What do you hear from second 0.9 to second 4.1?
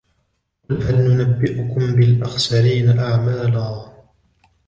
نُنَبِّئُكُمْ بِالْأَخْسَرِينَ أَعْمَالًا